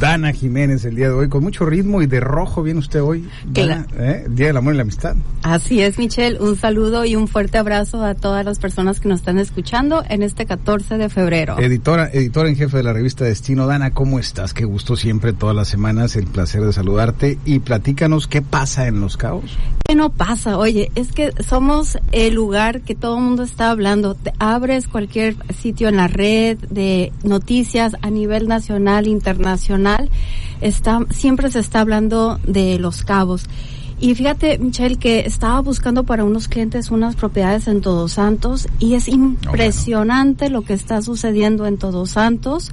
Dana 0.00 0.32
Jiménez 0.32 0.86
el 0.86 0.96
día 0.96 1.08
de 1.08 1.12
hoy, 1.12 1.28
con 1.28 1.44
mucho 1.44 1.66
ritmo 1.66 2.00
y 2.00 2.06
de 2.06 2.20
rojo 2.20 2.62
viene 2.62 2.80
usted 2.80 3.02
hoy. 3.02 3.28
Dana, 3.44 3.86
¿eh? 3.98 4.24
Día 4.30 4.46
del 4.46 4.56
Amor 4.56 4.72
y 4.72 4.78
la 4.78 4.82
Amistad. 4.82 5.14
Así 5.42 5.82
es, 5.82 5.98
Michelle. 5.98 6.40
Un 6.40 6.56
saludo 6.56 7.04
y 7.04 7.16
un 7.16 7.28
fuerte 7.28 7.58
abrazo 7.58 8.02
a 8.02 8.14
todas 8.14 8.42
las 8.42 8.58
personas 8.58 8.98
que 8.98 9.08
nos 9.08 9.20
están 9.20 9.38
escuchando 9.38 10.02
en 10.08 10.22
este 10.22 10.46
14 10.46 10.96
de 10.96 11.10
febrero. 11.10 11.58
Editora, 11.58 12.08
editora 12.10 12.48
en 12.48 12.56
jefe 12.56 12.78
de 12.78 12.82
la 12.82 12.94
revista 12.94 13.26
Destino, 13.26 13.66
Dana, 13.66 13.90
¿cómo 13.90 14.18
estás? 14.18 14.54
Qué 14.54 14.64
gusto 14.64 14.96
siempre, 14.96 15.34
todas 15.34 15.54
las 15.54 15.68
semanas, 15.68 16.16
el 16.16 16.26
placer 16.26 16.62
de 16.62 16.72
saludarte 16.72 17.38
y 17.44 17.58
platícanos 17.58 18.26
qué 18.26 18.40
pasa 18.40 18.86
en 18.86 19.02
Los 19.02 19.18
Cabos. 19.18 19.58
¿Qué 19.90 19.96
no 19.96 20.10
pasa? 20.10 20.56
Oye, 20.56 20.92
es 20.94 21.10
que 21.10 21.32
somos 21.42 21.98
el 22.12 22.34
lugar 22.34 22.82
que 22.82 22.94
todo 22.94 23.16
el 23.16 23.24
mundo 23.24 23.42
está 23.42 23.72
hablando. 23.72 24.14
Te 24.14 24.32
abres 24.38 24.86
cualquier 24.86 25.34
sitio 25.52 25.88
en 25.88 25.96
la 25.96 26.06
red 26.06 26.58
de 26.70 27.12
noticias 27.24 27.96
a 28.00 28.08
nivel 28.08 28.46
nacional, 28.46 29.08
internacional, 29.08 30.08
está, 30.60 31.00
siempre 31.10 31.50
se 31.50 31.58
está 31.58 31.80
hablando 31.80 32.38
de 32.46 32.78
Los 32.78 33.02
Cabos. 33.02 33.46
Y 33.98 34.14
fíjate, 34.14 34.60
Michelle, 34.60 34.94
que 34.94 35.26
estaba 35.26 35.58
buscando 35.60 36.04
para 36.04 36.22
unos 36.22 36.46
clientes 36.46 36.92
unas 36.92 37.16
propiedades 37.16 37.66
en 37.66 37.80
Todos 37.80 38.12
Santos 38.12 38.68
y 38.78 38.94
es 38.94 39.08
impresionante 39.08 40.50
lo 40.50 40.62
que 40.62 40.74
está 40.74 41.02
sucediendo 41.02 41.66
en 41.66 41.78
Todos 41.78 42.10
Santos 42.10 42.70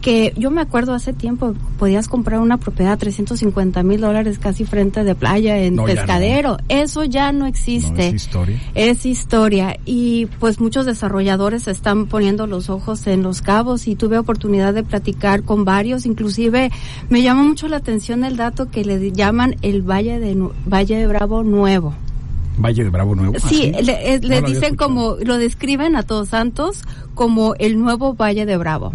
que 0.00 0.32
yo 0.36 0.50
me 0.50 0.60
acuerdo 0.60 0.94
hace 0.94 1.12
tiempo 1.12 1.54
podías 1.78 2.08
comprar 2.08 2.40
una 2.40 2.56
propiedad 2.56 2.94
a 2.94 2.96
350 2.96 3.82
mil 3.82 4.00
dólares 4.00 4.38
casi 4.38 4.64
frente 4.64 5.04
de 5.04 5.14
playa 5.14 5.58
en 5.58 5.76
pescadero. 5.76 6.58
Eso 6.68 7.04
ya 7.04 7.32
no 7.32 7.46
existe. 7.46 8.08
es 8.08 8.14
historia. 8.14 8.60
Es 8.74 9.06
historia. 9.06 9.78
Y 9.84 10.26
pues 10.38 10.60
muchos 10.60 10.86
desarrolladores 10.86 11.68
están 11.68 12.06
poniendo 12.06 12.46
los 12.46 12.70
ojos 12.70 13.06
en 13.06 13.22
los 13.22 13.42
cabos 13.42 13.86
y 13.88 13.94
tuve 13.94 14.18
oportunidad 14.18 14.74
de 14.74 14.82
platicar 14.82 15.42
con 15.42 15.64
varios. 15.64 16.06
Inclusive 16.06 16.70
me 17.08 17.22
llamó 17.22 17.44
mucho 17.44 17.68
la 17.68 17.76
atención 17.76 18.24
el 18.24 18.36
dato 18.36 18.70
que 18.70 18.84
le 18.84 19.12
llaman 19.12 19.56
el 19.62 19.82
Valle 19.82 20.18
de, 20.18 20.36
Valle 20.66 20.96
de 20.96 21.06
Bravo 21.06 21.42
Nuevo. 21.42 21.94
Valle 22.58 22.84
de 22.84 22.90
Bravo 22.90 23.14
Nuevo. 23.14 23.34
Sí, 23.38 23.72
le, 23.82 24.18
le 24.18 24.42
dicen 24.42 24.76
como, 24.76 25.16
lo 25.22 25.36
describen 25.38 25.96
a 25.96 26.02
Todos 26.02 26.28
Santos 26.28 26.82
como 27.14 27.54
el 27.58 27.78
nuevo 27.78 28.14
Valle 28.14 28.46
de 28.46 28.56
Bravo. 28.56 28.92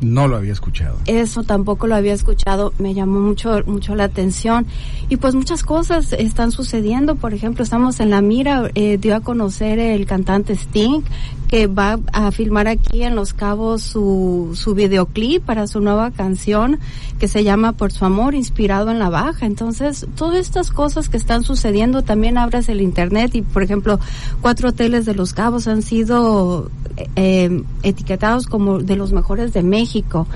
No 0.00 0.28
lo 0.28 0.36
había 0.36 0.52
escuchado. 0.52 0.96
Eso 1.06 1.44
tampoco 1.44 1.86
lo 1.86 1.94
había 1.94 2.12
escuchado, 2.12 2.72
me 2.78 2.94
llamó 2.94 3.20
mucho 3.20 3.62
mucho 3.66 3.94
la 3.94 4.04
atención 4.04 4.66
y 5.08 5.16
pues 5.16 5.34
muchas 5.34 5.62
cosas 5.62 6.12
están 6.12 6.50
sucediendo. 6.50 7.14
Por 7.14 7.32
ejemplo, 7.32 7.62
estamos 7.62 8.00
en 8.00 8.10
la 8.10 8.20
mira, 8.20 8.70
eh, 8.74 8.98
dio 8.98 9.14
a 9.14 9.20
conocer 9.20 9.78
el 9.78 10.04
cantante 10.06 10.54
Sting 10.54 11.02
que 11.48 11.68
va 11.68 11.98
a 12.12 12.32
filmar 12.32 12.66
aquí 12.66 13.02
en 13.02 13.14
Los 13.14 13.32
Cabos 13.32 13.82
su, 13.82 14.50
su 14.54 14.74
videoclip 14.74 15.44
para 15.44 15.66
su 15.66 15.80
nueva 15.80 16.10
canción 16.10 16.80
que 17.18 17.28
se 17.28 17.44
llama 17.44 17.72
Por 17.72 17.92
su 17.92 18.04
amor, 18.04 18.34
inspirado 18.34 18.90
en 18.90 18.98
la 18.98 19.08
baja. 19.08 19.46
Entonces, 19.46 20.06
todas 20.16 20.38
estas 20.38 20.70
cosas 20.70 21.08
que 21.08 21.16
están 21.16 21.44
sucediendo, 21.44 22.02
también 22.02 22.38
abres 22.38 22.68
el 22.68 22.80
internet 22.80 23.34
y, 23.34 23.42
por 23.42 23.62
ejemplo, 23.62 24.00
cuatro 24.40 24.70
hoteles 24.70 25.06
de 25.06 25.14
Los 25.14 25.32
Cabos 25.32 25.68
han 25.68 25.82
sido 25.82 26.70
eh, 27.16 27.62
etiquetados 27.82 28.46
como 28.46 28.78
de 28.78 28.96
los 28.96 29.12
mejores 29.12 29.52
de 29.52 29.62
México. 29.62 30.26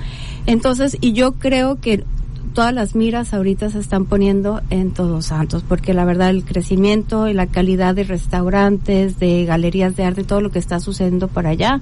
Entonces, 0.45 0.97
y 1.01 1.13
yo 1.13 1.33
creo 1.33 1.79
que 1.79 2.03
todas 2.53 2.73
las 2.73 2.95
miras 2.95 3.33
ahorita 3.33 3.69
se 3.69 3.79
están 3.79 4.05
poniendo 4.05 4.61
en 4.69 4.91
Todos 4.91 5.27
Santos, 5.27 5.63
porque 5.67 5.93
la 5.93 6.05
verdad 6.05 6.29
el 6.29 6.43
crecimiento 6.43 7.27
y 7.27 7.33
la 7.33 7.47
calidad 7.47 7.95
de 7.95 8.03
restaurantes, 8.03 9.19
de 9.19 9.45
galerías 9.45 9.95
de 9.95 10.03
arte, 10.03 10.23
todo 10.23 10.41
lo 10.41 10.51
que 10.51 10.59
está 10.59 10.79
sucediendo 10.79 11.27
por 11.27 11.47
allá, 11.47 11.81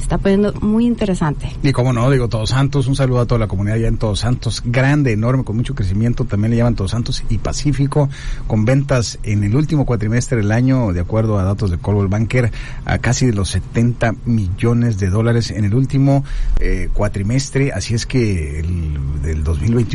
está 0.00 0.18
poniendo 0.18 0.52
muy 0.60 0.86
interesante. 0.86 1.50
Y 1.62 1.72
como 1.72 1.92
no, 1.92 2.10
digo 2.10 2.28
Todos 2.28 2.50
Santos, 2.50 2.86
un 2.86 2.96
saludo 2.96 3.20
a 3.20 3.26
toda 3.26 3.38
la 3.38 3.46
comunidad 3.46 3.76
allá 3.76 3.88
en 3.88 3.98
Todos 3.98 4.20
Santos, 4.20 4.62
grande, 4.64 5.12
enorme, 5.12 5.44
con 5.44 5.56
mucho 5.56 5.74
crecimiento, 5.74 6.24
también 6.24 6.52
le 6.52 6.56
llaman 6.56 6.74
Todos 6.74 6.92
Santos 6.92 7.24
y 7.28 7.38
Pacífico, 7.38 8.08
con 8.46 8.64
ventas 8.64 9.18
en 9.22 9.44
el 9.44 9.54
último 9.54 9.84
cuatrimestre 9.84 10.38
del 10.38 10.52
año, 10.52 10.92
de 10.92 11.00
acuerdo 11.00 11.38
a 11.38 11.42
datos 11.42 11.70
de 11.70 11.78
Coldwell 11.78 12.08
Banker, 12.08 12.50
a 12.84 12.98
casi 12.98 13.26
de 13.26 13.34
los 13.34 13.50
70 13.50 14.14
millones 14.24 14.98
de 14.98 15.10
dólares 15.10 15.50
en 15.50 15.64
el 15.64 15.74
último 15.74 16.24
eh, 16.60 16.88
cuatrimestre, 16.92 17.72
así 17.72 17.94
es 17.94 18.06
que 18.06 18.60
el 18.60 19.22
del 19.22 19.44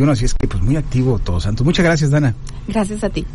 2021, 0.06 0.12
así 0.12 0.26
es 0.26 0.34
que 0.34 0.48
pues 0.48 0.64
muy 0.64 0.76
activo 0.76 1.20
Todos 1.20 1.44
Santos. 1.44 1.66
Muchas 1.66 1.86
gracias, 1.86 2.12
Dana. 2.12 2.36
Gracias 2.68 3.04
a 3.04 3.10
ti. 3.10 3.26